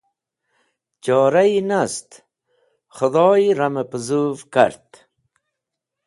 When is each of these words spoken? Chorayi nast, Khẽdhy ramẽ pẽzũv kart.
Chorayi 1.03 1.61
nast, 1.69 2.09
Khẽdhy 2.95 3.45
ramẽ 3.59 3.87
pẽzũv 3.91 4.37
kart. 4.53 4.89